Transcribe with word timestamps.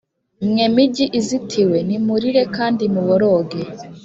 Mwe 0.49 0.65
migi 0.75 1.05
izitiwe, 1.19 1.77
nimurire 1.87 2.43
kandi 2.55 2.83
muboroge! 2.93 3.61